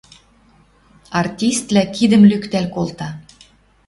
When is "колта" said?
2.75-3.09